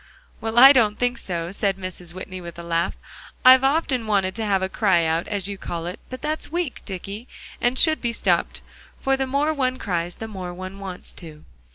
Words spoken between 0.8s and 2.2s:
think so," said Mrs.